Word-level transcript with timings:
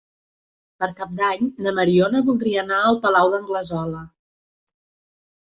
Per 0.83 0.87
Cap 1.01 1.11
d'Any 1.19 1.51
na 1.65 1.73
Mariona 1.81 2.21
voldria 2.31 2.63
anar 2.65 2.81
al 2.93 2.99
Palau 3.05 3.31
d'Anglesola. 3.35 4.03